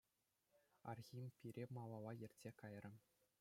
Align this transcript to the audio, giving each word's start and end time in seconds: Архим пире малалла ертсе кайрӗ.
Архим 0.93 1.25
пире 1.37 1.63
малалла 1.77 2.11
ертсе 2.25 2.49
кайрӗ. 2.59 2.91